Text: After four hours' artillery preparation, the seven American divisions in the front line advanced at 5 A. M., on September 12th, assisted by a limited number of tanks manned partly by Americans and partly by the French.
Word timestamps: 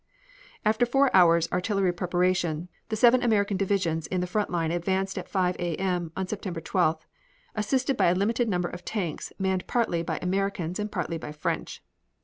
After 0.65 0.87
four 0.87 1.15
hours' 1.15 1.47
artillery 1.51 1.93
preparation, 1.93 2.69
the 2.89 2.95
seven 2.95 3.21
American 3.21 3.55
divisions 3.55 4.07
in 4.07 4.19
the 4.19 4.25
front 4.25 4.49
line 4.49 4.71
advanced 4.71 5.15
at 5.15 5.29
5 5.29 5.55
A. 5.59 5.75
M., 5.75 6.11
on 6.17 6.25
September 6.27 6.59
12th, 6.59 7.01
assisted 7.53 7.97
by 7.97 8.07
a 8.07 8.15
limited 8.15 8.49
number 8.49 8.69
of 8.69 8.83
tanks 8.83 9.31
manned 9.37 9.67
partly 9.67 10.01
by 10.01 10.17
Americans 10.19 10.79
and 10.79 10.91
partly 10.91 11.19
by 11.19 11.29
the 11.31 11.37
French. 11.37 11.83